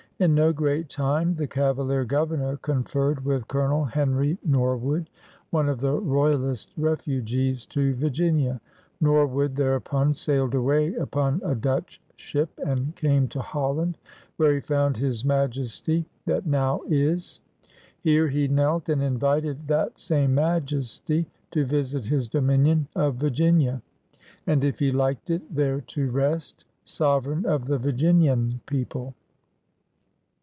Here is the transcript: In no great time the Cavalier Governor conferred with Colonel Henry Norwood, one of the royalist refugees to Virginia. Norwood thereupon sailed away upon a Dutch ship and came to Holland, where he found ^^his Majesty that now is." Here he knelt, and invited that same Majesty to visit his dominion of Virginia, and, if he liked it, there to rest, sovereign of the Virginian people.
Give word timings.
In 0.21 0.35
no 0.35 0.53
great 0.53 0.87
time 0.87 1.33
the 1.33 1.47
Cavalier 1.47 2.05
Governor 2.05 2.55
conferred 2.55 3.25
with 3.25 3.47
Colonel 3.47 3.85
Henry 3.85 4.37
Norwood, 4.45 5.09
one 5.49 5.67
of 5.67 5.79
the 5.81 5.93
royalist 5.99 6.71
refugees 6.77 7.65
to 7.65 7.95
Virginia. 7.95 8.61
Norwood 8.99 9.55
thereupon 9.55 10.13
sailed 10.13 10.53
away 10.53 10.93
upon 10.93 11.41
a 11.43 11.55
Dutch 11.55 11.99
ship 12.17 12.51
and 12.63 12.95
came 12.95 13.29
to 13.29 13.39
Holland, 13.39 13.97
where 14.37 14.53
he 14.53 14.59
found 14.59 14.97
^^his 14.97 15.25
Majesty 15.25 16.05
that 16.27 16.45
now 16.45 16.81
is." 16.87 17.41
Here 18.03 18.27
he 18.27 18.47
knelt, 18.47 18.89
and 18.89 19.01
invited 19.01 19.67
that 19.69 19.97
same 19.97 20.35
Majesty 20.35 21.25
to 21.49 21.65
visit 21.65 22.05
his 22.05 22.27
dominion 22.29 22.87
of 22.95 23.15
Virginia, 23.15 23.81
and, 24.45 24.63
if 24.63 24.77
he 24.77 24.91
liked 24.91 25.31
it, 25.31 25.55
there 25.55 25.81
to 25.81 26.11
rest, 26.11 26.65
sovereign 26.83 27.43
of 27.47 27.65
the 27.65 27.79
Virginian 27.79 28.59
people. 28.67 29.15